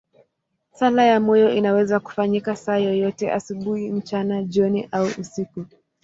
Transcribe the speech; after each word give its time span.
Sala 0.73 1.03
ya 1.05 1.19
moyo 1.19 1.51
inaweza 1.53 1.99
kufanyika 1.99 2.55
saa 2.55 2.77
yoyote, 2.77 3.31
asubuhi, 3.31 3.91
mchana, 3.91 4.43
jioni 4.43 4.89
au 4.91 5.05
usiku. 5.17 5.65